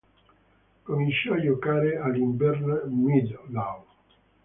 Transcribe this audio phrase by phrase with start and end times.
[0.81, 3.83] Cominciò a giocare all'Irvine Meadow.